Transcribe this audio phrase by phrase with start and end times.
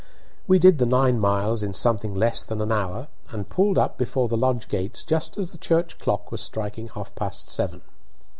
[0.47, 4.27] We did the nine miles in something less than an hour, and pulled up before
[4.27, 7.81] the lodge gates just as the church clock was striking half past seven.